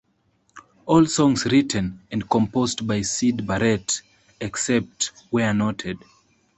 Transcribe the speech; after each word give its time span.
All 0.87 1.05
songs 1.05 1.45
written 1.45 2.01
and 2.11 2.27
composed 2.27 2.87
by 2.87 3.03
Syd 3.03 3.45
Barrett, 3.45 4.01
except 4.39 5.11
where 5.29 5.53
noted. 5.53 5.99